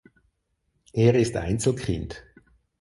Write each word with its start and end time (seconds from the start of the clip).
Er 0.93 1.13
ist 1.13 1.35
Einzelkind. 1.37 2.23